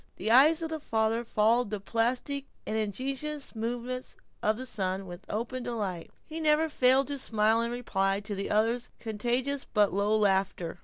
[0.15, 5.29] The eyes of the father followed the plastic and ingenious movements of the son with
[5.29, 9.93] open delight, and he never failed to smile in reply to the other's contagious but
[9.93, 10.79] low laughter.